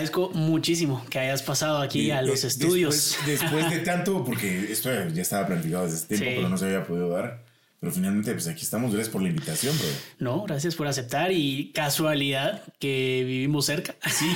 [0.00, 3.18] agradezco muchísimo que hayas pasado aquí a los estudios.
[3.26, 7.10] Después, de tanto, porque esto ya estaba planificado desde tiempo, pero no se había podido
[7.10, 7.44] dar.
[7.80, 8.92] Pero finalmente, pues aquí estamos.
[8.92, 9.88] Gracias por la invitación, bro.
[10.18, 13.94] No, gracias por aceptar y casualidad que vivimos cerca.
[14.10, 14.26] Sí.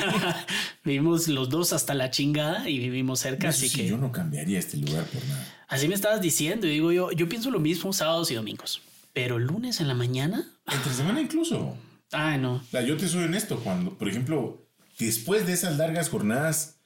[0.85, 3.87] vivimos los dos hasta la chingada y vivimos cerca, así que...
[3.87, 5.47] Yo no cambiaría este lugar por nada.
[5.69, 8.81] Así me estabas diciendo y digo yo, yo pienso lo mismo sábados y domingos.
[9.13, 10.47] Pero lunes en la mañana...
[10.71, 11.77] Entre semana incluso.
[12.13, 12.63] Ah, no.
[12.73, 14.64] yo te soy honesto, cuando, por ejemplo,
[14.99, 16.79] después de esas largas jornadas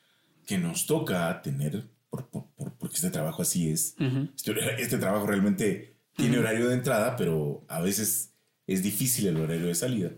[0.46, 3.94] que nos toca tener, porque este trabajo así es,
[4.36, 8.34] este, este trabajo realmente tiene horario de entrada, pero a veces
[8.66, 10.10] es difícil el horario de salida.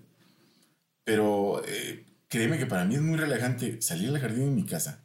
[1.04, 5.04] Pero eh, créeme que para mí es muy relajante salir al jardín de mi casa,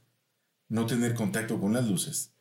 [0.70, 2.36] no tener contacto con las luces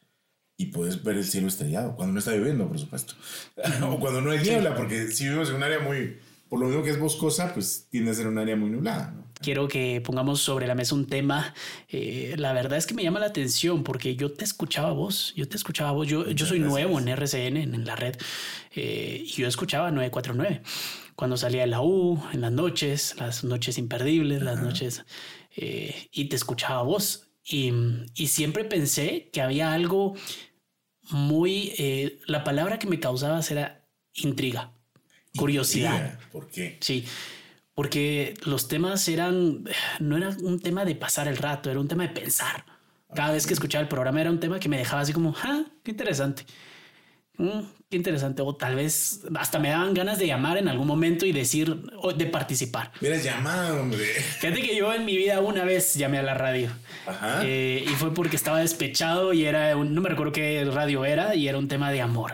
[0.57, 3.15] y puedes ver el cielo estrellado, cuando no está lloviendo, por supuesto.
[3.83, 6.19] o cuando no hay niebla, porque si vivimos en un área muy,
[6.55, 9.11] por lo mismo que es boscosa, pues tiende a ser un área muy nublada.
[9.11, 9.25] ¿no?
[9.41, 11.53] quiero que pongamos sobre la mesa un tema.
[11.89, 15.49] Eh, la verdad es que me llama la atención porque yo te escuchaba vos, yo
[15.49, 18.15] te escuchaba vos, yo, yo soy nuevo en RCN, en, la red,
[18.73, 20.63] eh, y yo escuchaba 949
[21.17, 25.05] cuando salía de la U, en las noches, las noches imperdibles, las noches,
[25.57, 27.33] eh, y te escuchaba vos.
[27.45, 27.73] Y,
[28.15, 30.15] y, siempre pensé que había algo
[31.11, 34.74] muy, la palabra que me causaba era intriga,
[35.37, 36.19] curiosidad.
[36.33, 36.79] ¿Por qué?
[36.81, 37.05] Sí
[37.75, 39.65] porque los temas eran,
[39.99, 42.65] no era un tema de pasar el rato, era un tema de pensar.
[43.15, 45.65] Cada vez que escuchaba el programa era un tema que me dejaba así como, ah,
[45.83, 46.47] qué interesante.
[47.37, 47.63] Mm,
[47.95, 48.43] qué interesante.
[48.43, 52.13] O tal vez hasta me daban ganas de llamar en algún momento y decir, o
[52.13, 52.91] de participar.
[53.01, 54.05] Hubieras llamado, hombre.
[54.41, 56.71] Fíjate que yo en mi vida una vez llamé a la radio.
[57.43, 61.37] Eh, y fue porque estaba despechado y era un, no me recuerdo qué radio era
[61.37, 62.33] y era un tema de amor.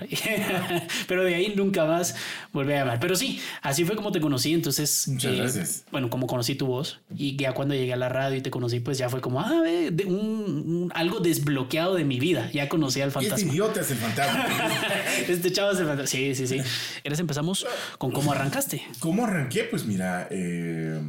[1.06, 2.16] Pero de ahí nunca más
[2.52, 3.00] volví a llamar.
[3.00, 4.54] Pero sí, así fue como te conocí.
[4.54, 5.84] Entonces, muchas eh, gracias.
[5.90, 8.80] Bueno, como conocí tu voz y ya cuando llegué a la radio y te conocí,
[8.80, 9.62] pues ya fue como, ah,
[10.06, 12.50] un, algo desbloqueado de mi vida.
[12.52, 13.36] Ya conocí al este fantasma.
[13.36, 14.46] Este idiota es el fantasma.
[15.28, 16.06] este chavo es el fantasma.
[16.06, 16.58] Sí, sí, sí.
[17.04, 17.66] Eres empezamos
[17.98, 18.82] con cómo arrancaste.
[18.98, 19.64] ¿Cómo arranqué?
[19.64, 21.00] Pues mira, eh,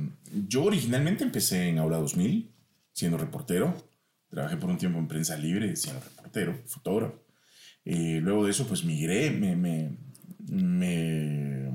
[0.48, 2.52] yo originalmente empecé en Aula 2000
[2.94, 3.76] siendo reportero.
[4.30, 7.22] Trabajé por un tiempo en prensa libre siendo reportero, fotógrafo.
[7.84, 9.98] Eh, luego de eso, pues migré, me, me,
[10.48, 11.72] me,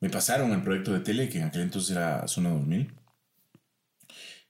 [0.00, 2.92] me, pasaron al proyecto de tele, que en aquel entonces era Zona 2000.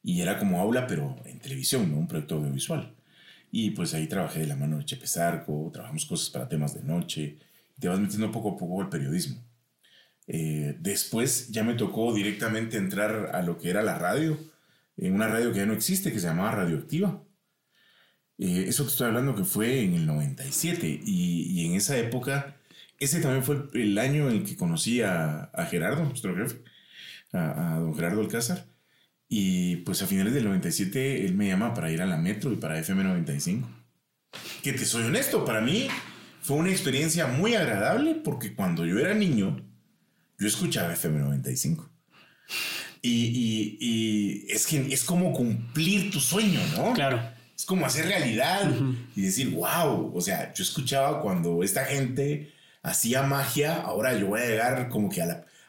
[0.03, 1.99] Y era como aula, pero en televisión, ¿no?
[1.99, 2.96] Un proyecto audiovisual.
[3.59, 6.83] Y pues ahí trabajé de la mano de Chepe Zarco, trabajamos cosas para temas de
[6.83, 7.39] noche.
[7.81, 9.43] te vas metiendo poco a poco al periodismo.
[10.27, 14.39] Eh, después ya me tocó directamente entrar a lo que era la radio
[14.99, 17.23] en una radio que ya no existe, que se llamaba Radioactiva.
[18.37, 22.59] Eh, eso te estoy hablando que fue en el 97 y, en esa época,
[22.99, 26.63] ese también fue el, año en el que conocí a, Gerardo, nuestro jefe,
[27.33, 28.67] a, don Gerardo Alcázar.
[29.29, 32.57] Y pues a finales del 97 él me llama para ir a la Metro y
[32.57, 33.69] para FM 95.
[34.63, 35.89] Que te soy honesto, para mí
[36.43, 39.61] fue una experiencia muy agradable porque cuando yo era niño,
[40.39, 41.91] yo escuchaba FM 95.
[43.03, 46.93] Y, es que es como cumplir tu sueño, ¿no?
[46.93, 47.21] Claro.
[47.57, 48.71] Es como hacer realidad
[49.15, 54.41] y decir, wow, o sea, yo escuchaba cuando esta gente hacía magia, ahora yo voy
[54.41, 55.23] a llegar como que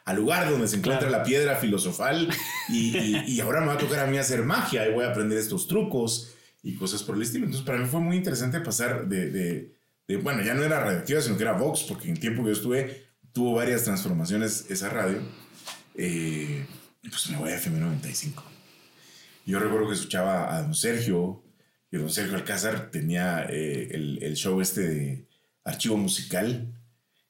[0.08, 2.30] al lugar donde se encuentra la piedra filosofal
[2.70, 5.68] y, ahora me va a tocar a mí hacer magia y voy a aprender estos
[5.68, 6.32] trucos
[6.62, 7.44] y cosas por el estilo.
[7.44, 9.70] Entonces para mí fue muy interesante pasar de,
[10.22, 12.54] bueno, ya no era radioactiva, sino que era Vox, porque en el tiempo que yo
[12.54, 15.20] estuve tuvo varias transformaciones esa radio.
[15.94, 16.64] Eh,
[17.02, 18.42] pues me voy a FM 95.
[19.44, 21.42] Yo recuerdo que escuchaba a don Sergio,
[21.90, 25.26] y don Sergio Alcázar tenía eh, el, show este de
[25.64, 26.77] archivo musical,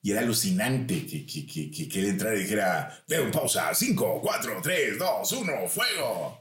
[0.02, 4.60] y era alucinante que, que, que, que él entrara y dijera, un pausa, 5, 4,
[4.62, 6.40] 3, 2, 1, fuego.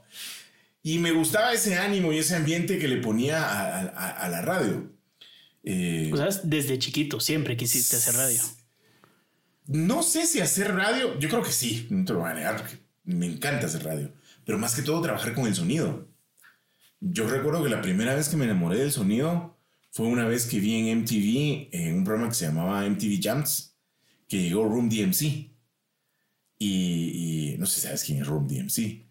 [0.82, 4.90] Y me gustaba ese ánimo y ese ambiente que le ponía a, la radio.
[5.64, 6.12] Eh,
[6.44, 8.40] desde chiquito siempre quisiste hacer radio.
[9.66, 12.64] No sé si hacer radio, yo creo que sí, no te lo voy a negar,
[13.04, 14.10] me encanta hacer radio,
[14.46, 16.08] pero más que todo trabajar con el sonido.
[17.00, 19.57] Yo recuerdo que la primera vez que me enamoré del sonido
[19.90, 23.76] fue una vez que vi en MTV, en un programa que se llamaba MTV Jams,
[24.28, 25.50] que llegó Room DMC.
[26.60, 29.06] Y, no sé si sabes quién es Room DMC.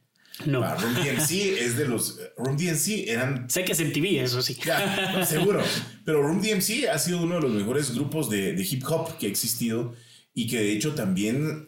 [0.45, 0.63] No.
[0.63, 2.19] Ah, Room DMC es de los.
[2.37, 3.49] Room DMC eran.
[3.49, 4.57] Sé que es MTV, eso sí.
[4.63, 5.63] Ya, seguro.
[6.05, 9.25] Pero Room DMC ha sido uno de los mejores grupos de, de hip hop que
[9.25, 9.95] ha existido
[10.37, 11.67] y que de hecho también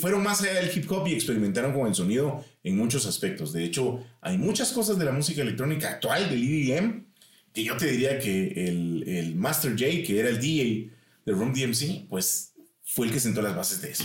[0.00, 3.52] fueron más allá del hip hop y experimentaron con el sonido en muchos aspectos.
[3.52, 7.04] De hecho, hay muchas cosas de la música electrónica actual, del EDM,
[7.52, 10.90] que yo te diría que el, el Master J, que era el DJ
[11.26, 12.54] de Room DMC, pues
[12.84, 14.04] fue el que sentó las bases de eso.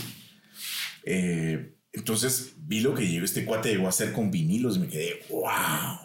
[1.04, 4.88] Eh, Entonces vi lo que llegó este cuate llegó a hacer con vinilos y me
[4.88, 5.98] quedé, wow.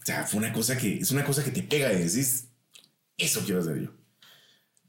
[0.00, 2.48] O sea, fue una cosa que es una cosa que te pega y decís,
[3.18, 3.90] eso quiero hacer yo.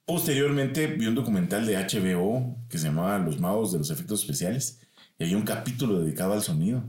[0.06, 4.80] Posteriormente vi un documental de HBO que se llamaba Los Magos de los Efectos Especiales
[5.18, 6.84] y había un capítulo dedicado al sonido.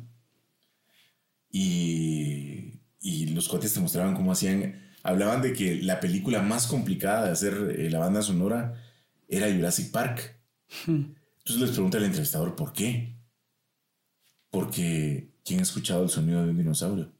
[1.51, 7.27] Y, y los cuates te mostraban cómo hacían, hablaban de que la película más complicada
[7.27, 8.81] de hacer eh, la banda sonora
[9.29, 10.39] era Jurassic Park.
[10.87, 13.17] Entonces les pregunta al entrevistador, ¿por qué?
[14.51, 17.13] Porque ¿quién ha escuchado el sonido de un dinosaurio?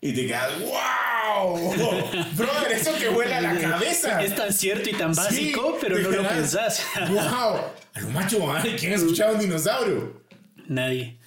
[0.00, 1.56] Y te quedas, ¡wow!
[2.36, 4.22] Brother, eso que vuela la cabeza.
[4.22, 6.86] Es tan cierto y tan básico, pero no lo pensás.
[7.08, 7.60] ¡Wow!
[7.94, 8.38] A lo macho,
[8.78, 10.22] ¿quién ha escuchado un dinosaurio?
[10.68, 11.17] Nadie.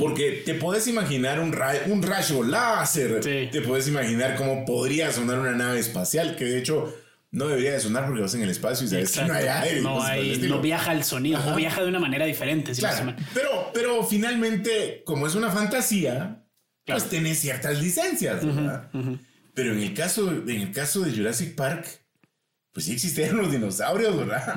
[0.00, 1.54] Porque te puedes imaginar un,
[1.86, 3.20] un rayo láser.
[3.20, 6.92] Te puedes imaginar cómo podría sonar una nave espacial, que de hecho
[7.32, 9.82] no debería de sonar porque vas en el espacio y sabes que no hay aire.
[9.82, 12.72] No, hay, no viaja el sonido, no viaja de una manera diferente.
[12.72, 16.44] claro, pero, pero finalmente, como es una fantasía,
[16.86, 18.90] pues tiene ciertas licencias, ¿verdad?
[19.52, 21.86] Pero en el, caso, en el caso de Jurassic Park,
[22.72, 24.56] pues sí existieron los dinosaurios, ¿verdad?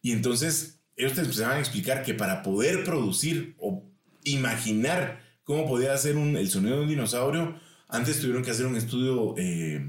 [0.00, 3.85] Y entonces ellos te empezaban a explicar que para poder producir o
[4.26, 7.58] imaginar cómo podía hacer un, el sonido de un dinosaurio,
[7.88, 9.80] antes tuvieron que hacer un estudio eh,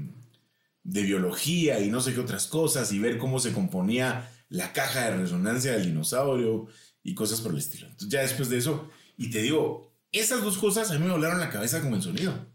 [0.84, 5.10] de biología y no sé qué otras cosas y ver cómo se componía la caja
[5.10, 6.66] de resonancia del dinosaurio
[7.02, 7.86] y cosas por el estilo.
[7.86, 11.40] Entonces ya después de eso, y te digo, esas dos cosas a mí me volaron
[11.40, 12.46] la cabeza con el sonido.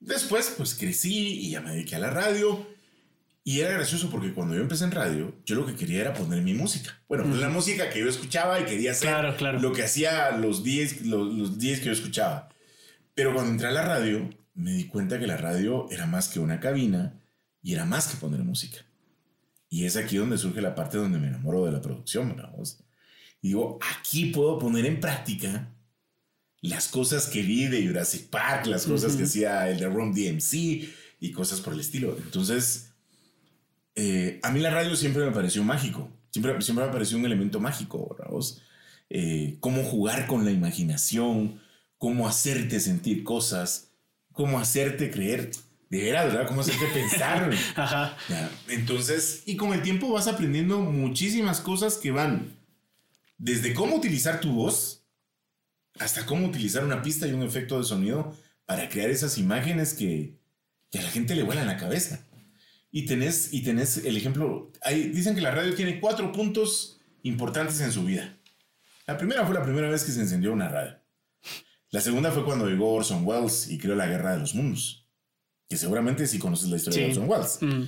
[0.00, 2.66] Después, pues crecí y ya me dediqué a la radio.
[3.48, 6.42] Y era gracioso porque cuando yo empecé en radio, yo lo que quería era poner
[6.42, 7.00] mi música.
[7.08, 9.10] Bueno, pues la música que yo escuchaba y quería hacer
[9.62, 12.50] lo que hacía los 10 los, los que yo escuchaba.
[13.14, 16.40] Pero cuando entré a la radio, me di cuenta que la radio era más que
[16.40, 17.22] una cabina
[17.62, 18.84] y era más que poner música.
[19.70, 22.36] Y es aquí donde surge la parte donde me enamoro de la producción,
[23.40, 25.70] Y digo, aquí puedo poner en práctica
[26.60, 30.52] las cosas que vi de Jurassic Park, las cosas que hacía el de Rom DMC
[31.20, 32.14] y cosas por el estilo.
[32.22, 32.87] Entonces,
[34.00, 36.08] eh, a mí la radio siempre me pareció mágico.
[36.30, 38.16] Siempre, siempre me pareció un elemento mágico,
[39.10, 41.60] eh, cómo jugar con la imaginación,
[41.96, 43.90] cómo hacerte sentir cosas,
[44.32, 45.50] cómo hacerte creer
[45.90, 46.46] de veras, ¿verdad?
[46.46, 47.50] ¿Cómo hacerte pensar?
[47.74, 48.16] Ajá.
[48.68, 52.52] Entonces, y con el tiempo vas aprendiendo muchísimas cosas que van
[53.36, 55.02] desde cómo utilizar tu voz
[55.98, 58.32] hasta cómo utilizar una pista y un efecto de sonido
[58.64, 60.38] para crear esas imágenes que,
[60.94, 62.27] a la gente le vuelan la cabeza.
[62.98, 67.92] Y tenés, y tenés el ejemplo, dicen que la radio tiene cuatro puntos importantes en
[67.92, 68.36] su vida.
[69.06, 70.98] La primera fue la primera vez que se encendió una radio.
[71.90, 75.08] La segunda fue cuando llegó Orson Welles y creó la Guerra de los Mundos
[75.68, 77.58] que seguramente sí conoces la historia de Orson Welles.
[77.60, 77.82] Mm.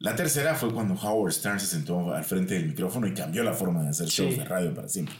[0.00, 3.52] La tercera fue cuando Howard Stern se sentó al frente del micrófono y cambió la
[3.52, 5.14] forma de hacer shows de radio para siempre.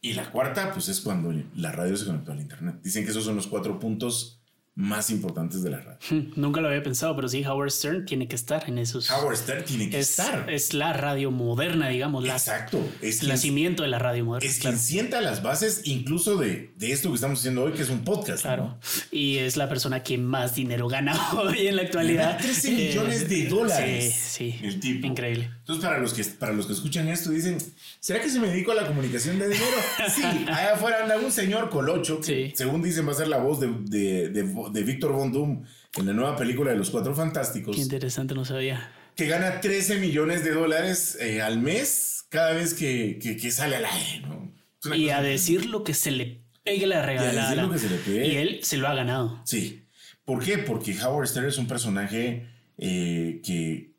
[0.00, 2.80] Y la cuarta, pues es cuando la radio se conectó al Internet.
[2.82, 4.39] Dicen que esos son los cuatro puntos
[4.80, 5.98] más importantes de la radio.
[6.10, 9.10] Hmm, nunca lo había pensado, pero sí, Howard Stern tiene que estar en esos.
[9.10, 10.50] Howard Stern tiene que estar.
[10.50, 12.24] Es la radio moderna, digamos.
[12.24, 12.82] Exacto.
[13.02, 14.48] es el nacimiento de la radio moderna.
[14.48, 17.90] Es quien sienta las bases incluso de, de, esto que estamos haciendo hoy, que es
[17.90, 18.42] un podcast.
[18.42, 18.78] Claro.
[19.10, 22.38] Y es la persona que más dinero gana hoy en la actualidad.
[22.38, 24.14] 13 millones de dólares.
[24.14, 24.66] Sí, sí.
[24.66, 25.06] El tipo.
[25.06, 25.50] Increíble.
[25.58, 27.58] Entonces, para los que, para los que escuchan esto, dicen,
[28.00, 29.76] ¿será que se me dedico a la comunicación de dinero?
[30.14, 33.60] sí, allá afuera anda un señor colocho, que según dicen va a ser la voz
[33.60, 35.64] de, de, de, de Víctor Von Doom
[35.98, 37.76] en la nueva película de Los Cuatro Fantásticos.
[37.76, 38.92] Qué interesante, no sabía.
[39.16, 43.84] Que gana 13 millones de dólares eh, al mes cada vez que, que, sale al
[43.84, 44.94] aire, ¿no?
[44.94, 47.54] Y a decir lo que se le pegue la regalada.
[47.54, 48.28] Y, lo que se le pegue.
[48.28, 49.42] y él se lo ha ganado.
[49.44, 49.86] Sí.
[50.24, 50.58] ¿Por qué?
[50.58, 52.48] Porque Howard Stern es un personaje
[52.78, 53.94] eh, que,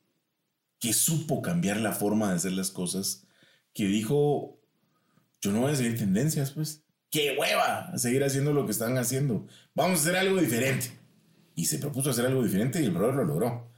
[0.80, 3.28] que supo cambiar la forma de hacer las cosas,
[3.74, 4.60] que dijo,
[5.42, 6.84] yo no voy a seguir tendencias, pues.
[7.12, 7.90] ¡Qué hueva!
[7.94, 9.46] A seguir haciendo lo que están haciendo.
[9.76, 10.92] Vamos a hacer algo diferente.
[11.56, 13.72] Y se propuso hacer algo diferente y el brother lo logró.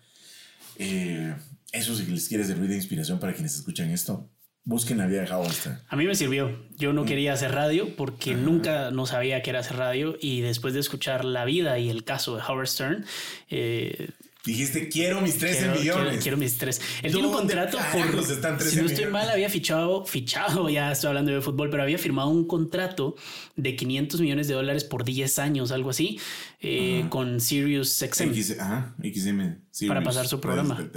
[0.78, 1.36] Eh,
[1.72, 4.30] eso si les quiere servir de inspiración para quienes escuchan esto,
[4.64, 5.80] busquen la vida de Howard Stern.
[5.88, 6.68] A mí me sirvió.
[6.78, 7.06] Yo no mm.
[7.08, 11.26] quería hacer radio porque nunca no sabía qué era hacer radio y después de escuchar
[11.26, 13.06] la vida y el caso de Howard Stern,
[13.50, 14.12] eh,
[14.46, 16.22] Dijiste, quiero mis 13 millones.
[16.22, 16.82] Quiero, mis 3.
[17.04, 18.62] Él tiene un contrato por.
[18.62, 22.28] si no estoy mal, había fichado, fichado, ya estoy hablando de fútbol, pero había firmado
[22.28, 23.16] un contrato
[23.56, 26.20] de 500 millones de dólares por 10 años, algo así,
[26.60, 28.34] eh, con Sirius XM.
[28.60, 29.62] ajá, XM.
[29.88, 30.90] para pasar su programa.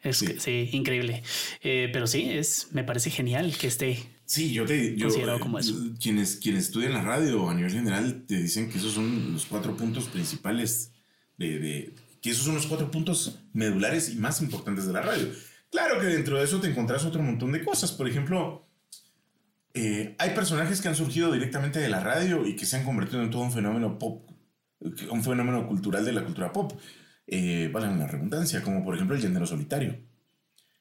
[0.00, 0.68] Es sí.
[0.72, 1.24] increíble.
[1.62, 3.98] Eh, pero sí, es, me parece genial que esté.
[4.26, 5.74] Sí, yo te yo, considerado como eso.
[6.00, 9.76] Quienes, quienes estudian la radio a nivel general te dicen que esos son los cuatro
[9.76, 10.92] puntos principales
[11.36, 15.26] de que esos son los cuatro puntos medulares y más importantes de la radio.
[15.70, 17.90] Claro que dentro de eso te encontrás otro montón de cosas.
[17.92, 18.68] Por ejemplo,
[19.74, 23.22] eh, hay personajes que han surgido directamente de la radio y que se han convertido
[23.22, 24.30] en todo un fenómeno pop,
[25.10, 26.72] un fenómeno cultural de la cultura pop.
[27.26, 29.98] Eh, vale la redundancia, como por ejemplo el Llanero Solitario.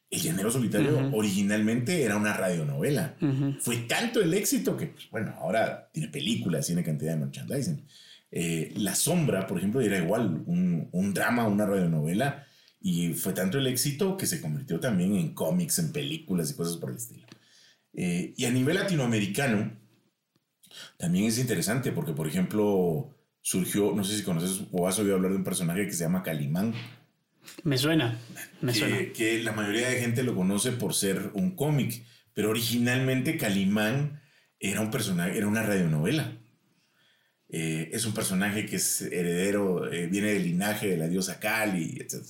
[0.09, 3.15] El Llanero Solitario originalmente era una radionovela.
[3.61, 7.87] Fue tanto el éxito que, pues, bueno, ahora tiene películas, tiene cantidad de merchandising.
[8.31, 12.47] Eh, la Sombra, por ejemplo, era igual, un, un drama, una radionovela,
[12.79, 16.77] y fue tanto el éxito que se convirtió también en cómics, en películas y cosas
[16.77, 17.27] por el estilo.
[17.93, 19.77] Eh, y a nivel latinoamericano,
[20.97, 25.31] también es interesante porque, por ejemplo, surgió, no sé si conoces o has oído hablar
[25.31, 26.73] de un personaje que se llama Calimán.
[27.63, 28.17] Me suena,
[28.61, 28.97] me suena.
[29.13, 34.21] Que la mayoría de gente lo conoce por ser un cómic, pero originalmente Calimán
[34.59, 36.37] era un personaje, era una radionovela.
[37.53, 41.97] Eh, es un personaje que es heredero, eh, viene del linaje de la diosa Cali,
[41.99, 42.25] etc.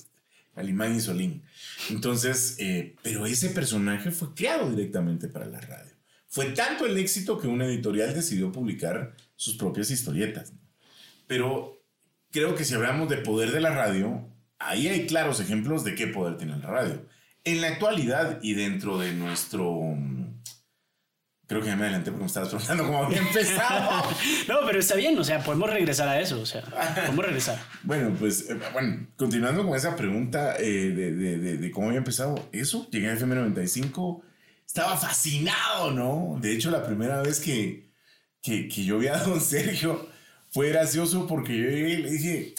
[0.52, 1.42] Calimán y Solín.
[1.90, 5.92] Entonces, eh, pero ese personaje fue creado directamente para la radio.
[6.26, 10.52] Fue tanto el éxito que una editorial decidió publicar sus propias historietas.
[11.28, 11.80] Pero
[12.32, 16.08] creo que si hablamos de poder de la radio, ahí hay claros ejemplos de qué
[16.08, 17.06] poder tiene la radio.
[17.44, 19.96] En la actualidad y dentro de nuestro
[21.46, 24.08] Creo que ya me adelanté porque me estabas preguntando cómo había empezado.
[24.48, 27.58] no, pero está bien, o sea, podemos regresar a eso, o sea, podemos regresar.
[27.82, 32.48] bueno, pues, eh, bueno, continuando con esa pregunta eh, de, de, de, cómo había empezado
[32.52, 34.22] eso, llegué a FM95,
[34.66, 36.38] estaba fascinado, ¿no?
[36.40, 37.90] De hecho, la primera vez que,
[38.40, 40.08] que, que yo vi a don Sergio
[40.50, 42.54] fue gracioso porque yo llegué y le dije,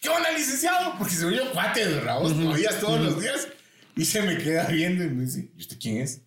[0.00, 0.94] ¿qué onda, licenciado?
[0.98, 3.48] Porque se yo cuate de Raúl, uh todos los días.
[3.94, 6.22] Y se me queda viendo y me dice, ¿y usted quién es?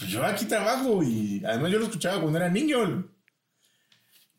[0.00, 3.06] Pues yo aquí trabajo y además yo lo escuchaba cuando era niño.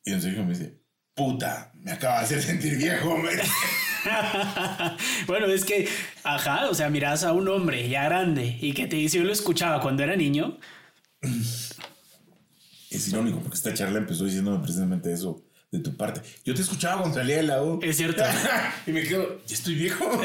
[0.04, 0.82] Y don Sergio me dice,
[1.14, 3.16] puta, me acaba de hacer sentir viejo.
[5.28, 5.88] bueno, es que,
[6.24, 9.32] ajá, o sea, miras a un hombre ya grande y que te dice, yo lo
[9.32, 10.58] escuchaba cuando era niño.
[12.90, 16.20] Es irónico porque esta charla empezó diciéndome precisamente eso de tu parte.
[16.44, 17.80] Yo te escuchaba cuando salía de la U.
[17.82, 18.22] Es cierto.
[18.86, 20.06] y me quedo, ya estoy viejo.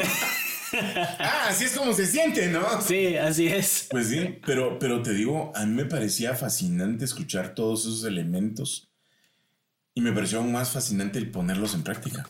[1.19, 2.81] ah, así es como se siente, ¿no?
[2.81, 3.87] Sí, así es.
[3.89, 8.91] Pues sí, pero, pero te digo, a mí me parecía fascinante escuchar todos esos elementos
[9.93, 12.27] y me pareció aún más fascinante el ponerlos en práctica.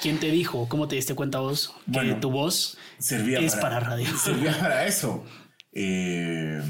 [0.00, 0.68] ¿Quién te dijo?
[0.68, 4.06] ¿Cómo te diste cuenta vos que tu voz servía es para, radio?
[4.24, 5.24] Servía para eso.
[5.72, 6.62] Eh,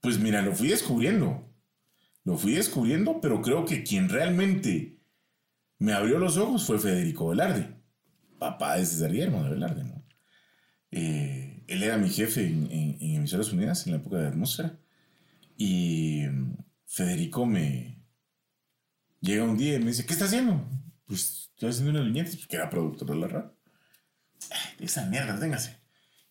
[0.00, 1.52] pues mira, lo fui descubriendo.
[2.24, 4.97] Lo fui descubriendo, pero creo que quien realmente
[5.78, 7.76] me abrió los ojos fue Federico Velarde,
[8.38, 10.04] papá de César Guillermo de Velarde, ¿no?
[10.90, 14.78] Eh, él era mi jefe en, Emisoras Unidas en la época de Atmósfera.
[15.56, 16.56] Y mm,
[16.86, 18.02] Federico me
[19.20, 20.66] llega un día y me dice, ¿qué está haciendo?
[21.06, 23.54] Pues estoy haciendo unas viñetas, que era productor de la radio.
[24.78, 25.76] Esa mierda, téngase.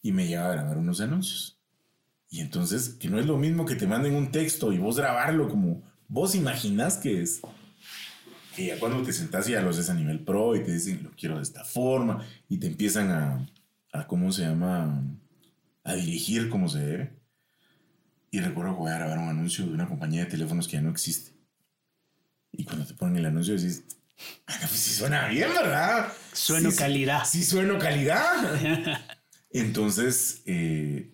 [0.02, 1.60] Y me lleva a grabar unos anuncios.
[2.30, 5.50] Y entonces, que no es lo mismo que te manden un texto y vos grabarlo
[5.50, 7.42] como vos imaginás que es
[8.58, 11.04] que ya cuando te sentás y ya lo haces a nivel pro y te dicen,
[11.04, 13.48] lo quiero de esta forma, y te empiezan a,
[13.94, 15.00] a ¿cómo se llama?
[15.84, 17.14] A dirigir como se debe.
[18.32, 20.82] Y recuerdo que voy a grabar un anuncio de una compañía de teléfonos que ya
[20.82, 21.34] no existe.
[22.52, 23.84] Y cuando te ponen el anuncio dices,
[24.48, 26.12] ah, pues sí suena bien, ¿verdad?
[26.34, 27.26] Sueno calidad.
[27.26, 28.60] Sí, sueno calidad.
[29.52, 31.12] Entonces, eh,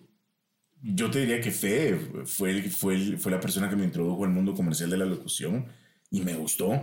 [0.80, 4.54] yo te diría que Fe fue, fue, fue la persona que me introdujo al mundo
[4.54, 5.66] comercial de la locución
[6.10, 6.80] y me gustó.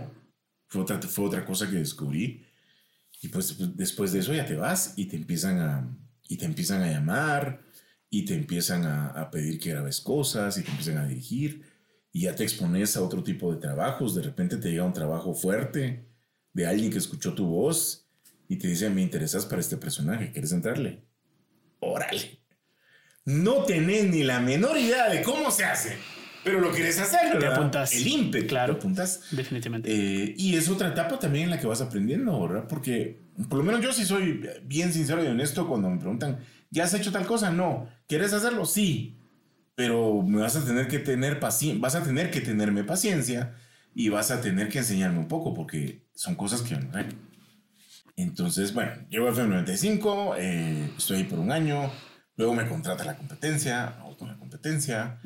[0.72, 2.46] Fue otra, fue otra cosa que descubrí.
[3.20, 6.46] Y pues, pues después de eso ya te vas y te empiezan a, y te
[6.46, 7.60] empiezan a llamar
[8.08, 11.62] y te empiezan a, a, pedir que grabes cosas y te empiezan a dirigir
[12.10, 14.14] y ya te expones a otro tipo de trabajos.
[14.14, 16.06] De repente te llega un trabajo fuerte
[16.54, 18.08] de alguien que escuchó tu voz
[18.48, 21.02] y te dice, me interesas para este personaje, ¿quieres entrarle?
[21.80, 22.40] Órale.
[23.26, 25.98] No tenés ni la menor idea de cómo se hace
[26.44, 27.40] pero lo quieres hacer, ¿verdad?
[27.40, 27.92] Te apuntas.
[27.92, 28.46] El ímpetu.
[28.48, 28.74] Claro.
[28.74, 29.22] Te apuntas.
[29.30, 29.90] Definitivamente.
[29.90, 32.66] Eh, y es otra etapa también en la que vas aprendiendo, ¿verdad?
[32.68, 36.84] Porque por lo menos yo sí soy bien sincero y honesto cuando me preguntan, ¿ya
[36.84, 37.50] has hecho tal cosa?
[37.50, 37.88] No.
[38.08, 38.66] ¿Quieres hacerlo?
[38.66, 39.18] Sí.
[39.74, 43.54] Pero me vas a tener que tener paciencia, vas a tener que tenerme paciencia
[43.94, 46.90] y vas a tener que enseñarme un poco porque son cosas que no
[48.16, 51.90] Entonces, bueno, llego a FM95, eh, estoy ahí por un año,
[52.36, 55.20] luego me contrata la competencia, hago con la competencia.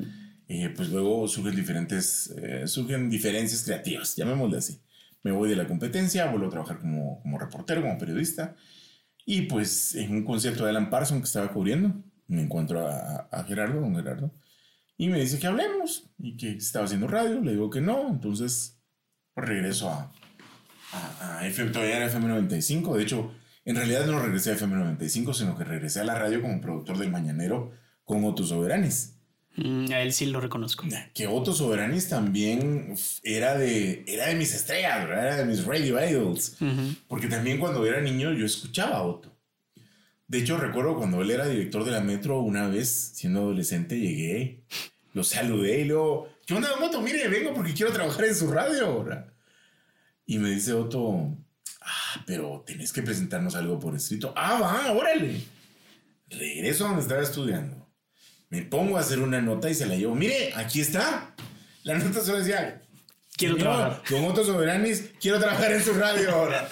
[0.47, 4.81] Eh, pues luego surgen diferentes, eh, surgen diferencias creativas, llamémosle así.
[5.23, 8.55] Me voy de la competencia, vuelvo a trabajar como, como reportero, como periodista,
[9.25, 13.43] y pues en un concierto de Alan Parsons que estaba cubriendo, me encuentro a, a
[13.43, 14.33] Gerardo, don Gerardo,
[14.95, 18.79] y me dice que hablemos, y que estaba haciendo radio, le digo que no, entonces
[19.35, 20.13] regreso a,
[20.93, 23.33] a, a FM, todavía era FM 95, de hecho,
[23.65, 26.97] en realidad no regresé a FM 95, sino que regresé a la radio como productor
[26.97, 27.73] del Mañanero,
[28.05, 29.16] con Otto Soberanis.
[29.57, 30.85] Mm, a él sí lo reconozco.
[31.13, 36.57] Que Otto Soberanis también era de, era de mis estrellas, era de mis radio idols.
[37.07, 39.35] Porque también cuando era niño yo escuchaba a Otto.
[40.27, 44.61] De hecho, recuerdo cuando él era director de la Metro, una vez, siendo adolescente, llegué,
[45.13, 47.01] lo saludé y luego, ¿qué onda, Otto?
[47.01, 49.33] Mire, vengo porque quiero trabajar en su radio ahora.
[50.25, 51.35] Y me dice Otto,
[51.81, 54.33] ah, pero tenés que presentarnos algo por escrito.
[54.35, 55.41] Ah, va, órale.
[56.29, 57.86] Regreso a donde estaba estudiando.
[58.49, 60.15] Me pongo a hacer una nota y se la llevo.
[60.15, 61.35] Mire, aquí está.
[61.83, 62.81] La nota solo decía,
[63.35, 64.01] quiero trabajar.
[64.09, 66.69] Con Otto Soberanis, quiero trabajar en su radio ahora.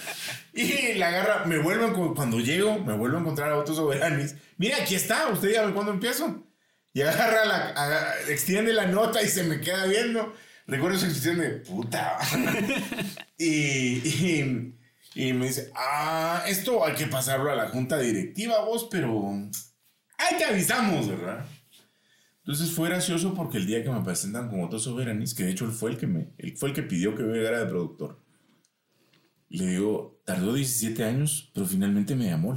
[0.53, 4.35] Y la agarra, me vuelvo, cuando llego, me vuelvo a encontrar a Otto Soberanis.
[4.57, 6.45] Mire, aquí está, usted dígame cuándo empiezo.
[6.93, 10.33] Y agarra la, extiende la nota y se me queda viendo.
[10.65, 12.17] Recuerdo su expresión de puta.
[13.37, 14.33] y,
[15.13, 19.29] y, me dice, ah, esto hay que pasarlo a la junta directiva, vos, pero
[20.17, 21.45] ahí te avisamos, ¿verdad?
[22.45, 25.65] Entonces fue gracioso porque el día que me presentan con Otto Soberanis, que de hecho
[25.65, 28.21] él fue el que me, él fue el que pidió que me llegara de productor.
[29.49, 32.55] Le digo, tardó 17 años, pero finalmente me llamó.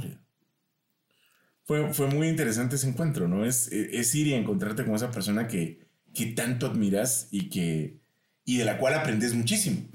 [1.63, 3.43] Fue, fue muy interesante ese encuentro, ¿no?
[3.43, 7.97] Es, es ir y encontrarte con esa persona que, que tanto admiras y, que,
[8.45, 9.87] y de la cual aprendes muchísimo.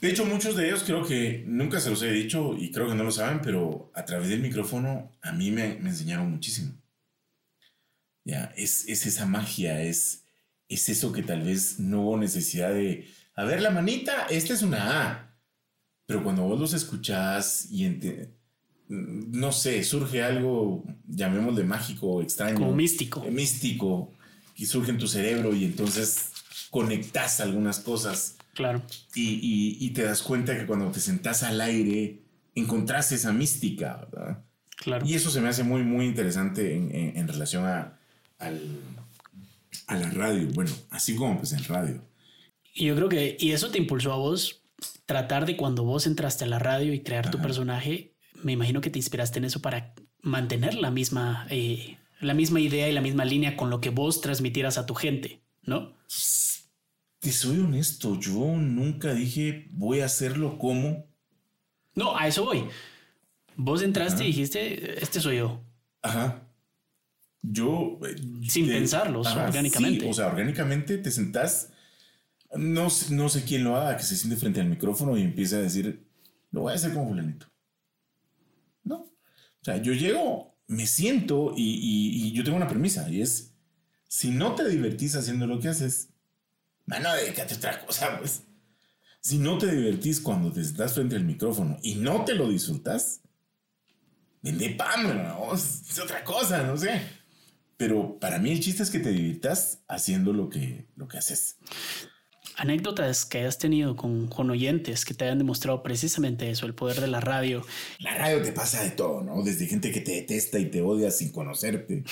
[0.00, 2.94] De hecho, muchos de ellos creo que nunca se los he dicho y creo que
[2.94, 6.83] no lo saben, pero a través del micrófono a mí me, me enseñaron muchísimo.
[8.24, 10.24] Ya, es, es esa magia, es,
[10.68, 14.62] es eso que tal vez no hubo necesidad de, a ver la manita, esta es
[14.62, 15.30] una A.
[16.06, 17.98] Pero cuando vos los escuchás y
[18.88, 22.58] no sé, surge algo, llamémosle mágico, extraño.
[22.58, 23.24] Como místico.
[23.24, 24.12] místico,
[24.56, 26.30] y surge en tu cerebro y entonces
[26.70, 28.36] conectas algunas cosas.
[28.54, 28.82] Claro.
[29.14, 32.22] Y, te das cuenta que cuando te sentás al aire,
[32.54, 34.44] encontrás esa mística, ¿verdad?
[34.76, 35.06] Claro.
[35.06, 37.98] Y eso se me hace muy, muy interesante en, relación a,
[38.44, 38.60] al,
[39.86, 40.48] a la radio.
[40.54, 42.02] Bueno, así como pues en radio.
[42.74, 44.62] Y yo creo que, y eso te impulsó a vos
[45.06, 48.90] tratar de cuando vos entraste a la radio y crear tu personaje, me imagino que
[48.90, 53.24] te inspiraste en eso para mantener la misma, eh, la misma idea y la misma
[53.24, 55.92] línea con lo que vos transmitieras a tu gente, ¿no?
[57.20, 61.06] Te soy honesto, yo nunca dije voy a hacerlo como.
[61.94, 62.64] No, a eso voy.
[63.56, 65.62] Vos entraste y dijiste, este soy yo.
[66.02, 66.43] Ajá.
[67.46, 67.98] Yo.
[68.06, 68.16] Eh,
[68.48, 70.08] Sin pensarlo, orgánicamente.
[70.08, 71.70] o sea, orgánicamente te sentás
[72.56, 75.60] no, no sé quién lo haga, que se siente frente al micrófono y empiece a
[75.60, 76.06] decir,
[76.50, 77.46] lo voy a hacer como fulanito.
[78.84, 78.96] No.
[78.96, 83.52] O sea, yo llego, me siento y, yo tengo una premisa y es,
[84.08, 86.10] si no te divertís haciendo lo que haces,
[86.86, 88.42] mano, dedícate a otra cosa, pues.
[89.20, 93.22] Si no te divertís cuando te estás frente al micrófono y no te lo disfrutas,
[94.42, 95.54] vende pan, ¿no?
[95.54, 97.00] es otra cosa, no sé.
[97.84, 101.58] Pero para mí el chiste es que te divirtas haciendo lo que, lo que haces
[102.56, 107.00] anécdotas que hayas tenido con, con, oyentes que te hayan demostrado precisamente eso, el poder
[107.00, 107.62] de la radio.
[107.98, 109.42] La radio te pasa de todo, ¿no?
[109.42, 112.04] Desde gente que te detesta y te odia sin conocerte.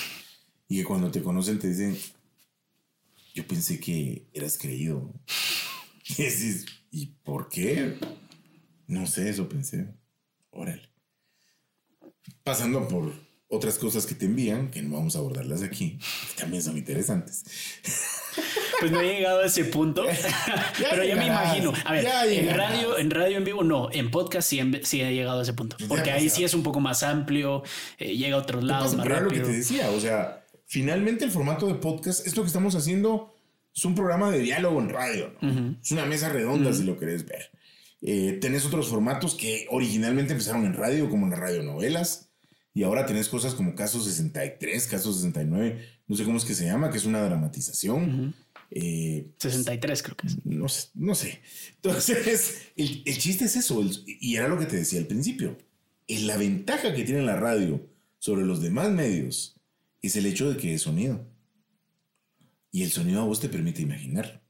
[0.68, 1.96] Y que cuando te conocen te dicen,
[3.32, 5.10] yo pensé que eras creído.
[6.04, 7.96] Y dices, ¿y por qué?
[8.86, 9.94] No sé, eso pensé.
[10.50, 10.90] Órale.
[12.42, 13.14] Pasando por
[13.52, 15.98] otras cosas que te envían, que no vamos a abordarlas aquí,
[16.30, 17.44] que también son interesantes.
[18.80, 20.06] Pues no he llegado a ese punto,
[20.90, 21.72] pero ya me imagino.
[21.84, 25.42] A ver, en radio, en radio en vivo no, en podcast sí, he llegado a
[25.42, 27.62] ese punto, porque ahí sí es un poco más amplio,
[27.98, 29.30] eh, llega a otros lados más rápido.
[29.30, 33.34] lo que te decía, o sea, finalmente el formato de podcast, esto que estamos haciendo
[33.74, 35.34] es un programa de diálogo en radio,
[35.82, 37.50] es una mesa redonda si lo querés ver.
[38.00, 42.31] Eh, tenés otros formatos que originalmente empezaron en radio, como las radionovelas.
[42.74, 46.64] Y ahora tenés cosas como Caso 63, Caso 69, no sé cómo es que se
[46.64, 48.34] llama, que es una dramatización.
[48.70, 50.46] 63 eh, creo que es.
[50.46, 51.40] No, no sé.
[51.76, 55.58] Entonces, el, chiste es eso, y era lo que te decía al principio.
[56.08, 57.86] la ventaja que tiene la radio
[58.18, 59.60] sobre los demás medios
[60.00, 61.26] es el hecho de que es sonido.
[62.70, 64.42] Y el sonido a vos te permite imaginar.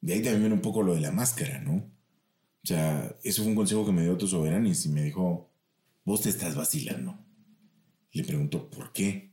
[0.00, 1.93] De ahí también viene un poco lo de la máscara, ¿no?
[2.64, 5.52] O sea, eso fue un consejo que me dio tu soberanis y me dijo,
[6.02, 7.14] vos te estás vacilando.
[8.12, 9.30] Le pregunto, ¿por qué?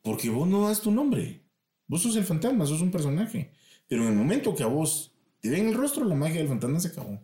[0.00, 1.44] Porque vos no das tu nombre.
[1.86, 3.52] Vos sos el fantasma, sos un personaje.
[3.86, 6.80] Pero en el momento que a vos te ven el rostro, la magia del fantasma
[6.80, 7.20] se acabó.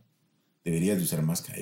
[0.62, 1.58] Deberías de usar máscara.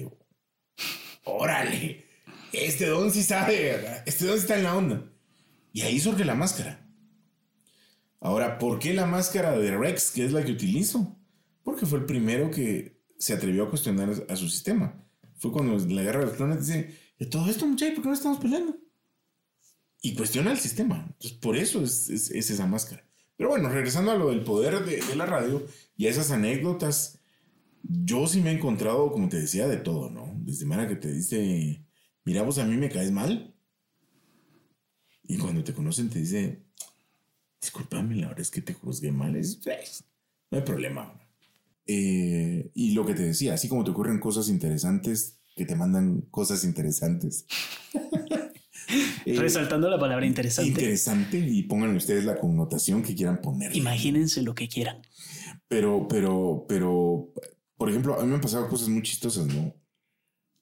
[1.25, 2.07] Órale,
[2.53, 4.03] este don sí sabe, ¿verdad?
[4.07, 5.05] Este don está en la onda.
[5.73, 6.85] Y ahí surge la máscara.
[8.19, 11.17] Ahora, ¿por qué la máscara de Rex, que es la que utilizo?
[11.63, 12.94] Porque fue el primero que
[13.25, 15.03] se atrevió a cuestionar a su sistema.
[15.37, 18.15] Fue cuando la guerra de los clones dice, de todo esto, muchachos, ¿por qué no
[18.15, 18.77] estamos peleando?
[20.03, 21.07] Y cuestiona el sistema.
[21.07, 23.09] Entonces, por eso es, es, esa máscara.
[23.39, 27.19] Pero bueno, regresando a lo del poder de, de, la radio y a esas anécdotas,
[27.83, 30.31] yo sí me he encontrado, como te decía, de todo, ¿no?
[30.41, 31.83] Desde manera que te dice,
[32.25, 33.57] mira, vos a mí me caes mal.
[35.23, 36.63] Y cuando te conocen te dice,
[37.59, 39.35] discúlpame, la verdad es que te juzgué mal.
[39.35, 39.61] Es,
[40.51, 41.24] no hay problema.
[41.87, 46.23] Eh, y lo que te decía, así como te ocurren cosas interesantes, que te mandan
[46.31, 47.47] cosas interesantes.
[49.25, 50.71] Eh, Resaltando la palabra interesante.
[50.71, 53.75] Interesante y pongan ustedes la connotación que quieran poner.
[53.75, 55.01] Imagínense lo que quieran.
[55.69, 57.33] Pero, pero, pero,
[57.79, 59.75] por ejemplo, a mí me han pasado cosas muy chistosas, ¿no?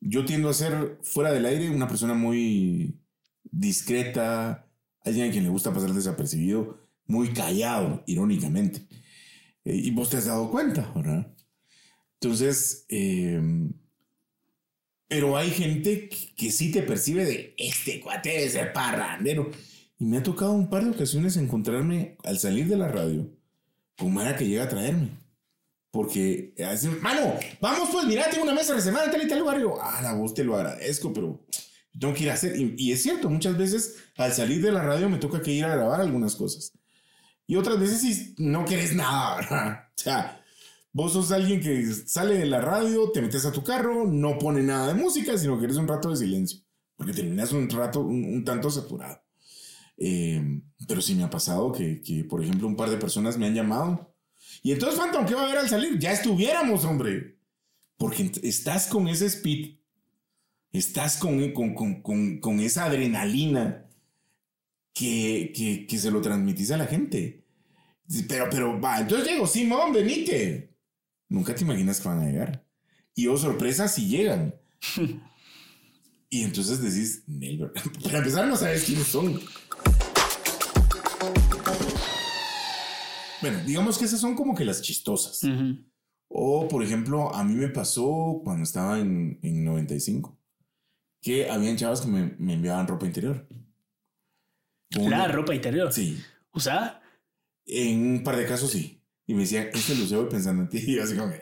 [0.00, 3.00] Yo tiendo a ser fuera del aire una persona muy
[3.42, 4.68] discreta,
[5.04, 8.86] alguien a quien le gusta pasar desapercibido, muy callado, irónicamente.
[9.64, 11.32] Eh, y vos te has dado cuenta, ¿verdad?
[12.20, 13.72] Entonces, em,
[15.08, 19.50] pero hay gente que, sí te percibe de este cuate de ser parrandero.
[19.98, 23.28] Y me ha tocado un par de ocasiones encontrarme al salir de la radio
[23.98, 25.10] con Mara que llega a traerme.
[25.90, 29.58] Porque, así, mano, vamos pues, mira, tengo una mesa reservada en tal y tal lugar.
[29.58, 31.44] Y yo, ah, la voz te lo agradezco, pero
[31.98, 32.58] tengo que ir a hacer.
[32.58, 35.64] Y, y, es cierto, muchas veces al salir de la radio me toca que ir
[35.64, 36.72] a grabar algunas cosas.
[37.52, 39.88] Y otras veces no quieres nada, ¿verdad?
[39.90, 40.42] O sea,
[40.90, 44.62] vos sos alguien que sale de la radio, te metes a tu carro, no pone
[44.62, 46.60] nada de música, sino que eres un rato de silencio.
[46.96, 49.22] Porque terminas un rato un, tanto saturado.
[49.98, 53.44] Eh, pero sí me ha pasado que, que, por ejemplo, un par de personas me
[53.44, 54.16] han llamado.
[54.62, 55.98] Y entonces, Phantom, ¿qué va a haber al salir?
[55.98, 57.36] Ya estuviéramos, hombre.
[57.98, 59.76] Porque estás con ese speed,
[60.72, 63.90] estás con, con, con, con esa adrenalina
[64.92, 67.41] que, que, se lo transmitís a la gente.
[68.28, 70.76] Pero, pero, va, entonces llego, Simón, venite.
[71.28, 72.66] Nunca te imaginas que van a llegar.
[73.14, 74.54] Y oh, sorpresa si llegan.
[76.30, 77.24] y entonces decís,
[78.02, 79.40] Para empezar, no sabes quiénes son.
[83.40, 85.40] Bueno, digamos que esas son como que las chistosas.
[86.28, 90.38] O, por ejemplo, a mí me pasó cuando estaba en, en 95
[91.20, 93.46] que habían chavas que me, me enviaban ropa interior.
[94.90, 95.92] La ropa interior.
[95.92, 96.20] Sí.
[96.52, 97.01] ¿Usada?
[97.66, 99.00] En un par de casos sí.
[99.26, 100.78] Y me decían, este lo llevo pensando en ti.
[100.86, 101.32] Y yo así como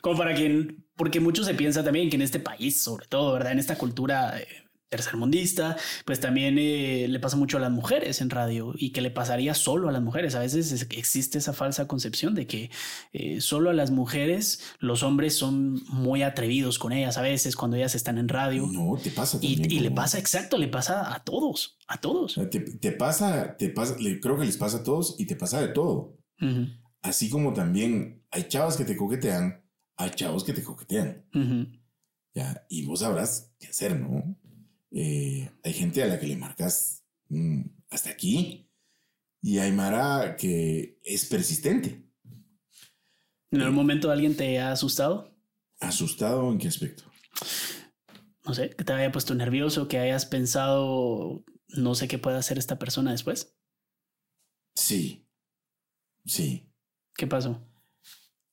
[0.00, 3.52] como para quien, porque mucho se piensa también que en este país, sobre todo, ¿verdad?
[3.52, 4.61] En esta cultura eh,
[4.92, 9.10] tercermundista, pues también eh, le pasa mucho a las mujeres en radio y que le
[9.10, 10.34] pasaría solo a las mujeres.
[10.34, 12.70] A veces existe esa falsa concepción de que
[13.14, 17.78] eh, solo a las mujeres los hombres son muy atrevidos con ellas a veces cuando
[17.78, 18.66] ellas están en radio.
[18.66, 19.38] No, te pasa.
[19.40, 22.38] y, y le pasa, exacto, le pasa a todos, a todos.
[22.50, 26.18] Te, pasa, te pasa, creo que les pasa a todos y te pasa de todo.
[27.00, 29.64] Así como también hay chavas que te coquetean,
[29.96, 31.24] hay chavos que te coquetean.
[32.34, 34.36] Ya, y vos sabrás qué hacer, ¿no?
[34.94, 38.70] Eh, hay gente a la que le marcas mm, hasta aquí
[39.40, 42.04] y hay Mara que es persistente.
[43.50, 45.34] ¿En algún momento alguien te ha asustado?
[45.80, 47.04] ¿Asustado en qué aspecto?
[48.46, 52.58] No sé, que te haya puesto nervioso, que hayas pensado, no sé qué puede hacer
[52.58, 53.56] esta persona después.
[54.74, 55.28] Sí,
[56.24, 56.72] sí.
[57.14, 57.60] ¿Qué pasó?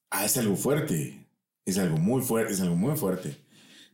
[0.09, 1.29] Ah, es algo fuerte,
[1.65, 3.37] es algo muy fuerte, es algo muy fuerte.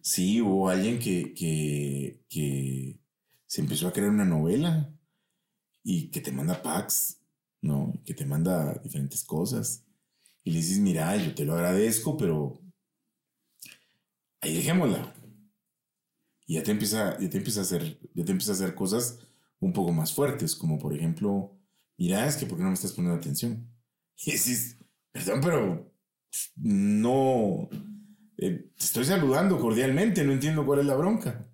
[0.06, 3.00] Sí, hubo alguien que, que, que
[3.48, 4.94] se empezó a crear una novela
[5.84, 7.22] y que te manda packs,
[7.64, 7.92] ¿no?
[8.06, 9.84] Que te manda diferentes cosas.
[10.44, 12.62] Y le dices, mira, yo te lo agradezco, pero
[14.42, 15.12] ahí dejémosla.
[16.46, 19.18] Y ya te empieza, ya te empieza a hacer, ya te empieza a hacer cosas
[19.60, 21.58] un poco más fuertes, como por ejemplo,
[21.98, 23.68] mira, es que ¿por qué no me estás poniendo atención?
[24.24, 24.78] Y decís,
[25.12, 25.92] perdón, pero
[26.58, 27.68] no,
[28.38, 31.48] eh, te estoy saludando cordialmente, no entiendo cuál es la bronca.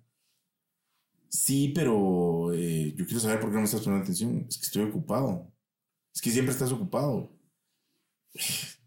[1.28, 4.46] Sí, pero eh, yo quiero saber por qué no me estás poniendo atención.
[4.48, 5.52] Es que estoy ocupado.
[6.14, 7.32] Es que siempre estás ocupado.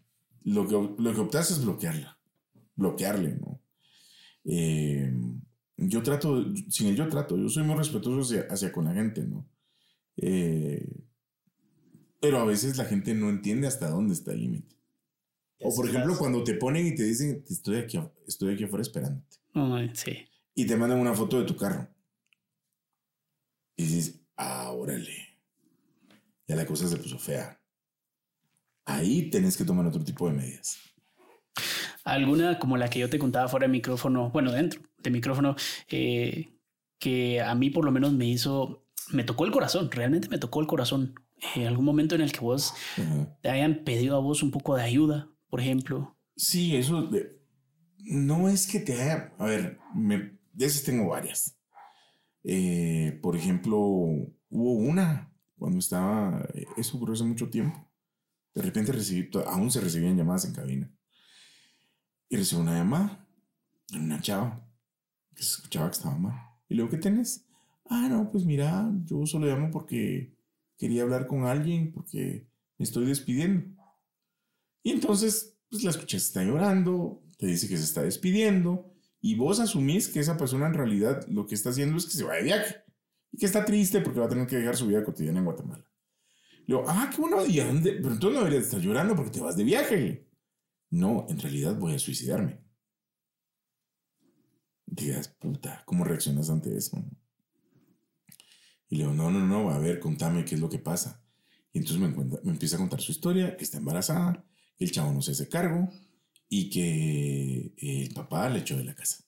[0.44, 2.20] Lo que, lo que optas es bloquearla.
[2.76, 3.60] Bloquearle, ¿no?
[4.44, 5.12] Eh,
[5.76, 9.48] yo trato, sin el yo trato, yo soy muy respetuoso hacia, con la gente, ¿no?
[12.20, 14.75] pero a veces la gente no entiende hasta dónde está el límite.
[15.60, 19.36] O por ejemplo, cuando te ponen y te dicen, estoy aquí, estoy aquí afuera esperándote.
[19.94, 20.26] sí.
[20.54, 21.88] Y te mandan una foto de tu carro.
[23.76, 25.14] Y dices, ah, órale.
[26.46, 27.60] Ya la cosa se puso fea.
[28.84, 30.78] Ahí tenés que tomar otro tipo de medidas.
[32.04, 35.56] Alguna como la que yo te contaba fuera de micrófono, bueno, dentro de micrófono,
[35.88, 36.54] eh,
[36.98, 40.60] que a mí por lo menos me hizo, me tocó el corazón, realmente me tocó
[40.60, 41.14] el corazón.
[41.54, 42.72] En eh, algún momento en el que vos
[43.42, 46.16] te hayan pedido a vos un poco de ayuda por ejemplo.
[46.36, 47.08] Sí, eso
[47.98, 49.34] no es que te haya.
[49.38, 51.56] A ver, me, de esas tengo varias.
[52.44, 56.46] Eh, por ejemplo, hubo una cuando estaba.
[56.76, 57.86] Eso ocurrió hace mucho tiempo.
[58.54, 60.90] De repente recibí, aún se recibían llamadas en cabina.
[62.28, 63.26] Y recibí una llamada
[63.92, 64.66] en una chava
[65.34, 66.40] que se escuchaba que estaba mal.
[66.68, 67.46] Y luego, ¿qué tenés?
[67.88, 70.34] Ah, no, pues mira, yo solo llamo porque
[70.78, 73.75] quería hablar con alguien, porque me estoy despidiendo.
[74.86, 79.58] Y entonces, pues la escuché, está llorando, te dice que se está despidiendo, y vos
[79.58, 82.44] asumís que esa persona en realidad lo que está haciendo es que se va de
[82.44, 82.84] viaje,
[83.32, 85.84] y que está triste porque va a tener que dejar su vida cotidiana en Guatemala.
[86.58, 89.64] Le digo, ah, qué bueno pero entonces no deberías estar llorando porque te vas de
[89.64, 90.30] viaje.
[90.90, 92.60] No, en realidad voy a suicidarme.
[94.86, 96.96] Digas, puta, ¿cómo reaccionas ante eso?
[98.88, 101.26] Y le digo, no, no, no, a ver, contame qué es lo que pasa.
[101.72, 104.46] Y entonces me, me empieza a contar su historia, que está embarazada,
[104.78, 105.88] el chavo no se hace cargo
[106.48, 109.24] y que el papá le echó de la casa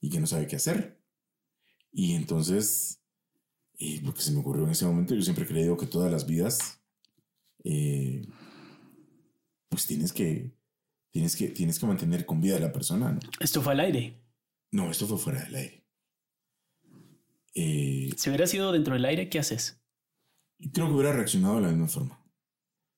[0.00, 1.00] y que no sabe qué hacer.
[1.92, 3.02] Y entonces,
[3.78, 6.12] eh, lo que se me ocurrió en ese momento, yo siempre he creído que todas
[6.12, 6.80] las vidas,
[7.64, 8.26] eh,
[9.68, 10.54] pues tienes que,
[11.10, 13.18] tienes, que, tienes que mantener con vida a la persona.
[13.40, 14.22] ¿Esto fue al aire?
[14.70, 15.84] No, esto fue fuera del aire.
[17.54, 19.80] Eh, si hubiera sido dentro del aire, ¿qué haces?
[20.72, 22.22] Creo que hubiera reaccionado de la misma forma.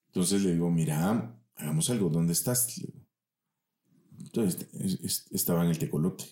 [0.08, 2.80] Entonces le digo, mira, hagamos algo, ¿dónde estás?
[4.18, 6.24] Entonces estaba en el Tecolote,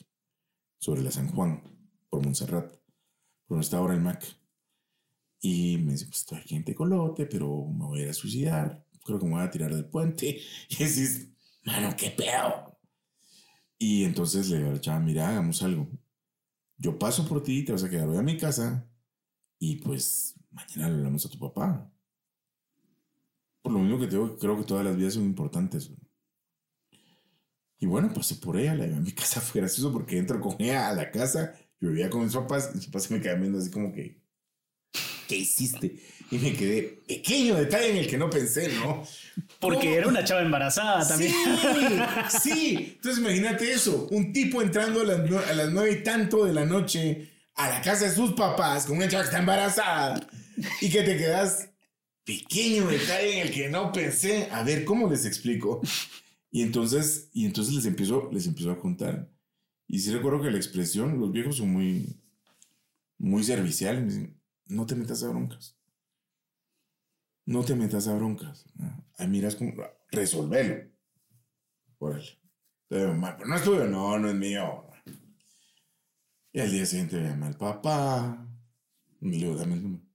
[0.79, 1.63] sobre la San Juan,
[2.09, 2.77] por Montserrat,
[3.49, 4.25] donde está ahora el MAC.
[5.41, 8.87] Y me dice, pues estoy aquí en Tecolote, pero me voy a ir a suicidar.
[9.05, 10.41] Creo que me voy a tirar del puente.
[10.69, 11.29] Y decís,
[11.65, 12.79] mano, qué pedo.
[13.79, 15.89] Y entonces le digo a la chava, mira, hagamos algo.
[16.79, 18.89] Yo paso por ti, te vas a quedar hoy a mi casa
[19.59, 21.91] y pues mañana le hablamos a tu papá.
[23.67, 25.91] Por lo mismo que te digo, creo que todas las vidas son importantes.
[27.81, 29.41] Y bueno, pasé por ella, la llevé a mi casa.
[29.41, 31.53] Fue gracioso porque entro con ella a la casa.
[31.81, 34.23] Yo vivía con mis papás y mis papás me quedaban viendo así como que,
[35.27, 35.99] ¿qué hiciste?
[36.31, 39.03] Y me quedé, pequeño detalle en el que no pensé, ¿no?
[39.59, 41.33] Porque era una chava embarazada también.
[42.31, 42.93] Sí, sí.
[42.95, 46.65] Entonces imagínate eso, un tipo entrando a las, a las nueve y tanto de la
[46.65, 50.25] noche a la casa de sus papás con una chava que está embarazada
[50.81, 51.69] y que te quedas,
[52.27, 54.49] pequeño detalle en el que no pensé.
[54.51, 55.81] A ver, ¿cómo les explico?
[56.51, 59.31] Y entonces, y entonces les empiezo, les empiezo a contar.
[59.87, 62.21] Y sí recuerdo que la expresión, los viejos son muy,
[63.19, 64.03] muy serviciales.
[64.03, 65.79] Me dicen, no te metas a broncas.
[67.45, 68.67] No te metas a broncas.
[69.17, 69.73] Ahí miras como,
[70.11, 70.91] resolvelo.
[71.99, 72.41] Órale.
[72.89, 74.85] Pero no es tuyo, no, no es mío.
[76.53, 78.49] Y al día siguiente me llama el papá.
[79.21, 80.06] Y le digo, dame el número.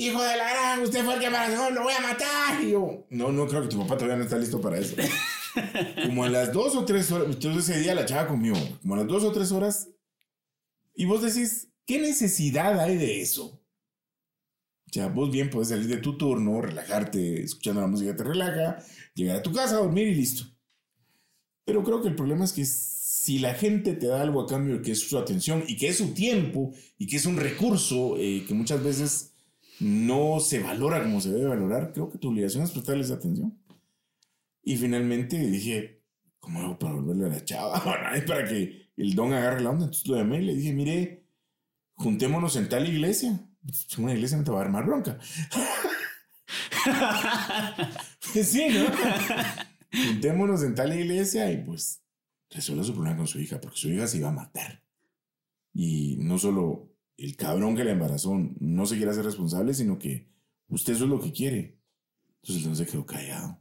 [0.00, 2.62] Hijo de la gran, usted fue el que embarazó, lo voy a matar.
[2.62, 4.94] Y yo, no, no creo que tu papá todavía no está listo para eso.
[6.06, 8.98] como a las dos o tres horas, entonces ese día la chava conmigo, como a
[8.98, 9.88] las dos o tres horas,
[10.94, 13.60] y vos decís, ¿qué necesidad hay de eso?
[14.86, 18.78] O sea, vos bien puedes salir de tu turno, relajarte, escuchando la música te relaja,
[19.14, 20.44] llegar a tu casa, dormir y listo.
[21.64, 24.80] Pero creo que el problema es que si la gente te da algo a cambio
[24.80, 28.44] que es su atención y que es su tiempo y que es un recurso eh,
[28.46, 29.32] que muchas veces
[29.80, 33.58] no se valora como se debe valorar, creo que tu obligación es prestarles atención.
[34.62, 36.02] Y finalmente dije,
[36.40, 37.82] ¿cómo hago para volverle a la chava?
[38.26, 39.84] para que el don agarre la onda.
[39.84, 41.24] Entonces lo llamé y le dije, mire,
[41.94, 43.40] juntémonos en tal iglesia.
[43.66, 45.18] Es una iglesia no te va a dar más bronca.
[48.20, 48.86] sí, ¿no?
[50.06, 52.02] Juntémonos en tal iglesia y pues
[52.50, 54.82] resuelva su problema con su hija, porque su hija se iba a matar.
[55.72, 56.87] Y no solo
[57.18, 60.30] el cabrón que la embarazó no se quiere hacer responsable, sino que
[60.68, 61.76] usted eso es lo que quiere.
[62.42, 63.60] Entonces el se quedó callado.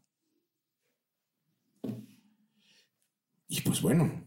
[3.50, 4.26] Y pues bueno,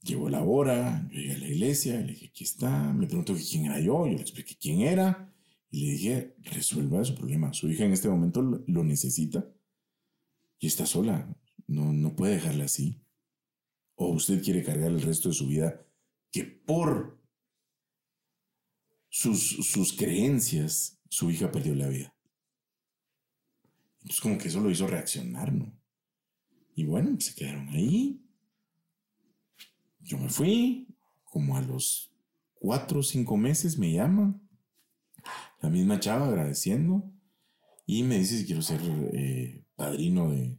[0.00, 3.66] llegó la hora, yo llegué a la iglesia, le dije, aquí está, me preguntó quién
[3.66, 5.34] era yo, yo le expliqué quién era,
[5.70, 7.52] y le dije, resuelva su problema.
[7.52, 9.46] Su hija en este momento lo necesita
[10.58, 13.02] y está sola, no, no puede dejarla así.
[13.96, 15.82] O usted quiere cargar el resto de su vida
[16.30, 17.15] que por
[19.16, 22.14] sus, sus creencias su hija perdió la vida.
[24.00, 25.72] Entonces como que eso lo hizo reaccionar, ¿no?
[26.74, 28.22] Y bueno, se quedaron ahí.
[30.00, 32.12] Yo me fui, como a los
[32.56, 34.38] cuatro o cinco meses me llama,
[35.62, 37.10] la misma chava agradeciendo,
[37.86, 38.82] y me dice si quiero ser
[39.14, 40.58] eh, padrino de,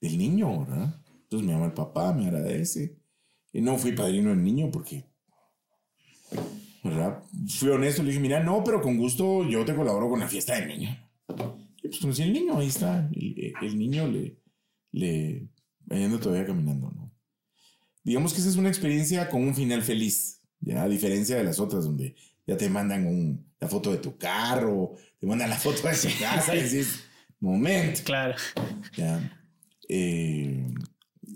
[0.00, 1.02] del niño, ¿verdad?
[1.22, 2.96] Entonces me llama el papá, me agradece.
[3.52, 5.09] Y no fui padrino del niño porque,
[6.82, 7.22] ¿verdad?
[7.48, 10.54] Fui honesto, le dije, mira, no, pero con gusto yo te colaboro con la fiesta
[10.54, 10.96] del niño.
[11.82, 13.08] Y pues conocí al niño, ahí está.
[13.12, 14.36] El, el niño le,
[14.92, 15.48] le,
[15.90, 17.10] anda todavía caminando, ¿no?
[18.02, 21.60] digamos que esa es una experiencia con un final feliz, ya a diferencia de las
[21.60, 22.16] otras donde
[22.46, 26.08] ya te mandan un, la foto de tu carro, te mandan la foto de tu
[26.18, 27.04] casa y dices,
[27.38, 28.00] momento.
[28.04, 28.34] Claro.
[28.96, 29.38] Ya.
[29.88, 30.74] Eh,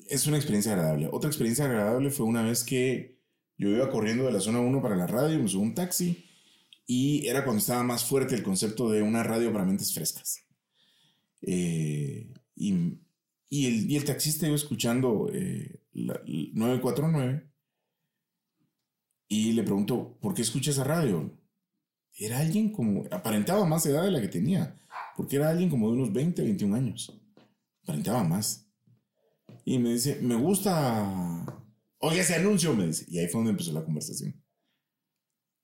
[0.09, 1.09] es una experiencia agradable.
[1.11, 3.14] Otra experiencia agradable fue una vez que
[3.57, 6.25] yo iba corriendo de la zona 1 para la radio, me subí un taxi
[6.87, 10.45] y era cuando estaba más fuerte el concepto de una radio para mentes frescas.
[11.41, 17.51] Eh, y, el, y, el, taxista iba escuchando eh, la, 949
[19.29, 21.39] y le preguntó, ¿por qué escucha esa radio?
[22.17, 24.81] Era alguien como, aparentaba más edad de la que tenía,
[25.17, 27.21] porque era alguien como de unos 20, 21 años.
[27.83, 28.67] Aparentaba más.
[29.65, 31.64] Y me dice, me gusta,
[32.05, 33.05] oye ese anuncio, me dice.
[33.09, 34.43] Y ahí fue donde empezó la conversación.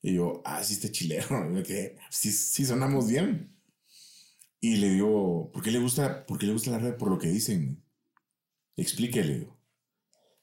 [0.03, 1.45] Y yo, ah, sí está chilero.
[1.51, 3.57] Me quedé, sí, sí sonamos bien.
[4.61, 6.99] Y le digo, ¿por qué le gusta, por qué le gusta la radio?
[6.99, 7.85] Por lo que dicen.
[8.77, 9.49] Explíquele.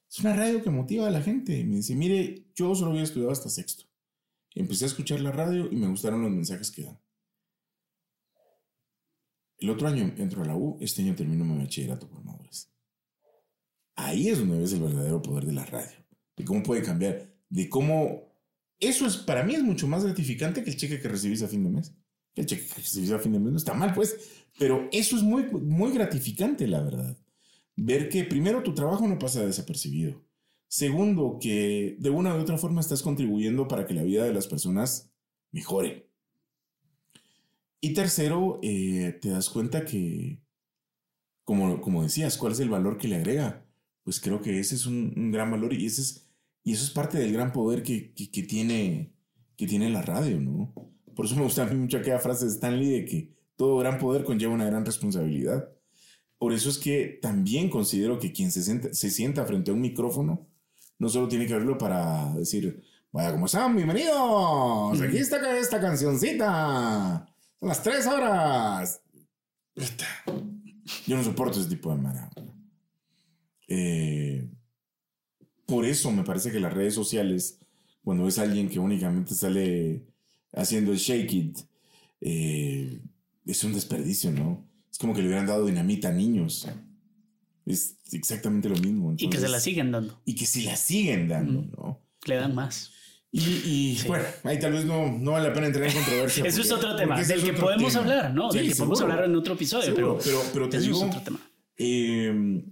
[0.09, 1.63] Es una radio que motiva a la gente.
[1.63, 3.85] Me dice, mire, yo solo había estudiado hasta sexto.
[4.55, 6.99] Empecé a escuchar la radio y me gustaron los mensajes que dan.
[9.59, 12.71] El otro año entro a la U, este año termino mi bachillerato por madurez.
[13.97, 15.97] Ahí es donde ves el verdadero poder de la radio.
[16.37, 17.33] De cómo puede cambiar.
[17.49, 18.31] De cómo...
[18.79, 21.63] Eso es, para mí es mucho más gratificante que el cheque que recibís a fin
[21.63, 21.95] de mes.
[22.35, 24.15] El cheque que recibís a fin de mes no está mal, pues.
[24.59, 27.17] Pero eso es muy, muy gratificante, la verdad.
[27.75, 30.23] Ver que primero tu trabajo no pasa desapercibido.
[30.67, 34.45] Segundo, que de una u otra forma estás contribuyendo para que la vida de las
[34.45, 35.11] personas
[35.51, 36.11] mejore.
[37.81, 40.39] Y tercero, eh, te das cuenta que,
[41.43, 43.66] como, como decías, ¿cuál es el valor que le agrega?
[44.07, 46.29] Pues creo que ese es un, gran valor y, ese es,
[46.63, 49.11] y eso es parte del gran poder que, que, tiene,
[49.57, 50.73] que tiene la radio, ¿no?
[51.13, 53.99] Por eso me gusta a mí mucho aquella frase de Stanley de que todo gran
[53.99, 55.67] poder conlleva una gran responsabilidad.
[56.37, 59.81] Por eso es que también considero que quien se sienta, se sienta frente a un
[59.81, 60.47] micrófono
[60.99, 63.75] no solo tiene que verlo para decir, vaya, ¿cómo están?
[63.75, 65.01] Bienvenidos.
[65.01, 67.27] Aquí está esta cancioncita.
[67.59, 69.01] Son las tres horas.
[71.05, 72.31] Yo no soporto ese tipo de manera.
[73.67, 74.47] Eh,
[75.65, 77.59] por eso me parece que las redes sociales,
[78.03, 80.03] cuando es alguien que únicamente sale
[80.53, 81.59] haciendo el shake it,
[82.21, 83.01] eh,
[83.45, 84.65] es un desperdicio, ¿no?
[84.89, 86.67] Es como que le hubieran dado dinamita a niños.
[87.65, 89.13] Es exactamente lo mismo.
[89.17, 90.21] y que se la siguen dando.
[90.25, 92.01] Y que si la siguen dando, ¿no?
[92.25, 92.91] Le dan más.
[93.29, 96.43] Y, bueno, ahí tal vez no, no vale la pena entrar en controversia.
[96.47, 98.49] Eso es otro tema, del que podemos hablar, ¿no?
[98.49, 101.39] del que podemos hablar en otro episodio, pero, pero, pero te digo, es otro tema.
[101.77, 102.63] Eh,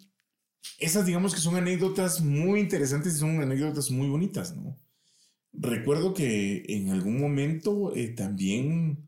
[0.79, 4.77] esas digamos que son anécdotas muy interesantes y son anécdotas muy bonitas, ¿no?
[5.53, 9.07] Recuerdo que en algún momento eh, también,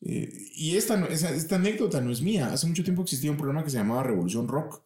[0.00, 3.70] eh, y esta, esta anécdota no es mía, hace mucho tiempo existía un programa que
[3.70, 4.84] se llamaba Revolución Rock,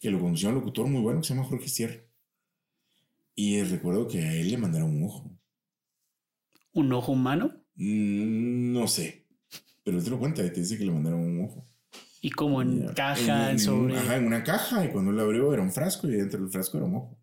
[0.00, 2.00] que lo conducía un locutor muy bueno que se llama Jorge Sierra.
[3.36, 5.30] Y recuerdo que a él le mandaron un ojo.
[6.72, 7.52] ¿Un ojo humano?
[7.76, 9.26] Mm, no sé,
[9.84, 11.64] pero él te lo cuenta, te dice que le mandaron un ojo.
[12.20, 13.96] Y como en caja, en, sobre.
[13.96, 14.84] Ajá, en una caja.
[14.84, 17.18] Y cuando lo abrió era un frasco y dentro del frasco era un ojo.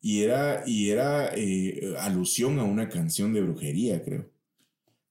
[0.00, 4.28] Y era, y era eh, alusión a una canción de brujería, creo.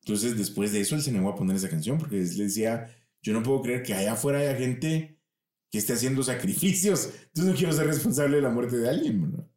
[0.01, 3.31] Entonces, después de eso, él se negó a poner esa canción porque le decía: Yo
[3.31, 5.17] no puedo creer que allá afuera haya gente
[5.71, 7.09] que esté haciendo sacrificios.
[7.27, 9.47] Entonces, no quiero ser responsable de la muerte de alguien.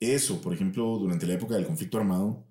[0.00, 2.46] Eso, por ejemplo, durante la época del conflicto armado,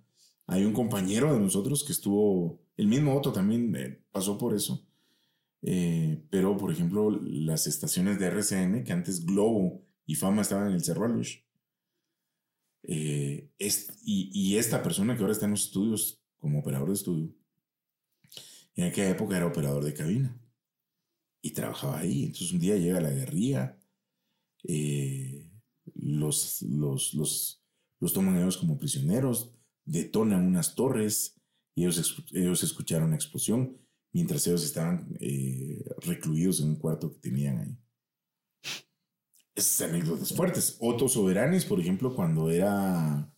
[0.46, 4.88] hay un compañero de nosotros que estuvo, el mismo Otto también eh, pasó por eso
[5.62, 10.74] eh, pero, por ejemplo, las estaciones de RCN, que antes Globo y Fama estaban en
[10.74, 11.40] el Cerro Alush,
[12.84, 13.52] eh,
[14.04, 17.36] y, esta persona que ahora está en los estudios como operador de estudio,
[18.76, 20.40] en aquella época era operador de cabina
[21.42, 22.24] y trabajaba ahí.
[22.24, 23.78] Entonces un día llega la guerrilla,
[24.64, 25.52] eh,
[25.94, 27.64] los, los, los,
[28.00, 29.54] los toman ellos como prisioneros,
[29.84, 31.36] detonan unas torres
[31.76, 33.78] y ellos, ellos escucharon una explosión
[34.12, 37.78] mientras ellos estaban eh, recluidos en un cuarto que tenían ahí.
[39.56, 40.78] Esas anécdotas fuertes.
[40.80, 43.32] Otto Soberanes, por ejemplo, cuando era,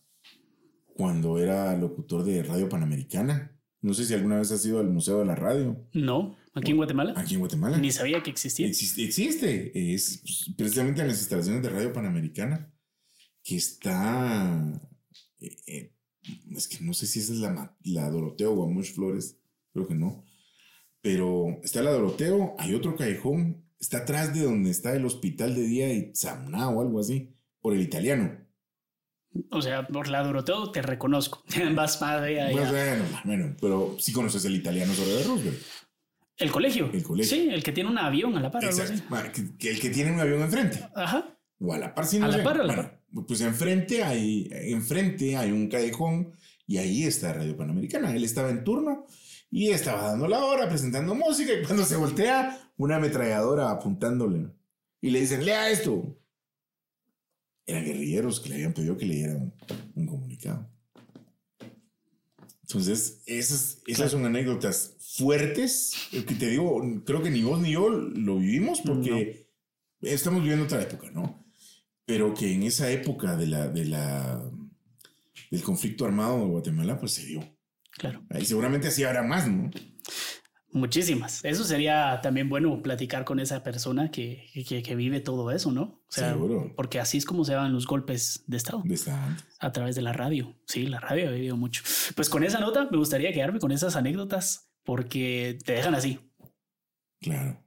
[0.94, 3.58] cuando era locutor de Radio Panamericana.
[3.80, 5.88] No sé si alguna vez has ido al Museo de la Radio.
[5.92, 7.14] No, aquí en Guatemala.
[7.16, 7.78] Aquí en Guatemala.
[7.78, 8.68] Ni sabía que existía.
[8.68, 9.94] Existe, existe.
[9.94, 10.22] Es
[10.56, 12.72] precisamente en las instalaciones de Radio Panamericana,
[13.42, 14.80] que está...
[15.40, 15.94] Eh, eh,
[16.52, 19.36] es que no sé si esa es la, la Doroteo Guamuch Flores,
[19.72, 20.24] creo que no
[21.02, 25.62] pero está la Doroteo, hay otro callejón, está atrás de donde está el hospital de
[25.62, 28.38] día y Zamna o algo así, por el italiano.
[29.50, 31.42] O sea, por la Doroteo te reconozco.
[31.74, 32.50] Vas para allá.
[32.52, 35.62] Bueno, bueno, pero sí conoces el italiano sobre de Roosevelt.
[36.36, 36.90] El colegio.
[36.92, 37.36] El colegio.
[37.36, 38.64] Sí, el que tiene un avión a la par.
[38.64, 39.02] Exacto.
[39.60, 40.80] el que tiene un avión enfrente.
[40.94, 41.38] Ajá.
[41.58, 44.48] O a la par, si no A la par, a la Bueno, pues enfrente hay,
[44.50, 46.32] enfrente hay un callejón
[46.66, 48.14] y ahí está Radio Panamericana.
[48.14, 49.06] Él estaba en turno
[49.52, 54.48] y estaba dando la hora, presentando música y cuando se voltea, una ametralladora apuntándole.
[55.02, 56.18] Y le dicen, lea esto.
[57.66, 59.54] Eran guerrilleros que le habían pedido que leyeran
[59.94, 60.70] un comunicado.
[62.62, 65.92] Entonces, esas, esas son anécdotas fuertes.
[66.10, 69.50] Que te digo, creo que ni vos ni yo lo vivimos porque
[70.00, 71.44] estamos viviendo otra época, ¿no?
[72.06, 74.50] Pero que en esa época de la, de la,
[75.50, 77.61] del conflicto armado de Guatemala, pues se dio.
[77.92, 78.24] Claro.
[78.30, 79.70] Ahí seguramente así habrá más, ¿no?
[80.74, 81.44] Muchísimas.
[81.44, 85.82] Eso sería también bueno platicar con esa persona que, que, que vive todo eso, ¿no?
[85.82, 86.72] O sea, Seguro.
[86.74, 88.80] porque así es como se dan los golpes de Estado.
[88.84, 89.44] De esta antes.
[89.60, 90.56] a través de la radio.
[90.66, 91.82] Sí, la radio ha vivido mucho.
[92.16, 96.20] Pues con esa nota me gustaría quedarme con esas anécdotas porque te dejan así.
[97.20, 97.62] Claro.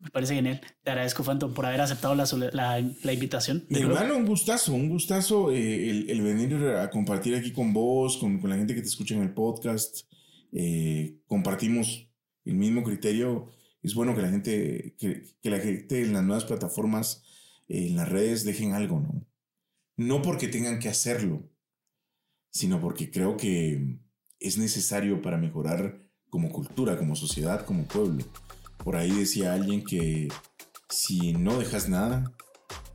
[0.00, 0.60] Me parece genial.
[0.82, 3.66] Te agradezco, Phantom, por haber aceptado la, la, la invitación.
[3.68, 8.16] De hermano, un gustazo, un gustazo eh, el, el venir a compartir aquí con vos,
[8.16, 10.06] con, con la gente que te escucha en el podcast.
[10.52, 12.08] Eh, compartimos
[12.46, 13.50] el mismo criterio.
[13.82, 17.22] Es bueno que la gente, que, que la gente en las nuevas plataformas,
[17.68, 19.26] eh, en las redes, dejen algo, ¿no?
[19.96, 21.46] No porque tengan que hacerlo,
[22.50, 23.98] sino porque creo que
[24.38, 28.24] es necesario para mejorar como cultura, como sociedad, como pueblo.
[28.84, 30.28] Por ahí decía alguien que
[30.88, 32.32] si no dejas nada,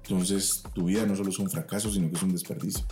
[0.04, 2.86] entonces tu vida no solo es un fracaso, sino que es un desperdicio.